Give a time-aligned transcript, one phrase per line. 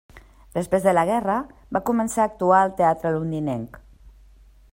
[0.53, 1.35] Després de la guerra,
[1.77, 3.79] va començar a actuar al teatre londinenc.